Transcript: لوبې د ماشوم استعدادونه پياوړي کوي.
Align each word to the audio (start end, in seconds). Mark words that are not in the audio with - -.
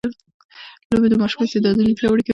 لوبې 0.91 1.07
د 1.09 1.15
ماشوم 1.21 1.41
استعدادونه 1.45 1.91
پياوړي 1.99 2.23
کوي. 2.23 2.29